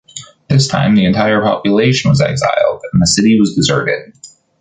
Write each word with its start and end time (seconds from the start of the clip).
This 0.49 0.67
time 0.67 0.95
the 0.95 1.05
entire 1.05 1.43
population 1.43 2.09
was 2.09 2.21
exiled, 2.21 2.81
and 2.91 2.99
the 2.99 3.05
city 3.05 3.39
was 3.39 3.53
deserted. 3.53 4.13